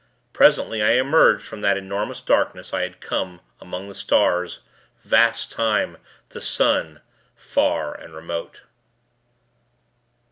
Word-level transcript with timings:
Presently, 0.33 0.81
I 0.81 0.93
emerged 0.93 1.45
from 1.45 1.61
that 1.61 1.77
enormous 1.77 2.21
darkness. 2.21 2.73
I 2.73 2.81
had 2.81 2.99
come 3.01 3.39
among 3.59 3.87
the 3.87 3.93
stars... 3.93 4.57
vast 5.05 5.51
time... 5.51 5.97
the 6.29 6.41
sun, 6.41 7.01
far 7.35 7.93
and 7.93 8.15
remote. 8.15 8.61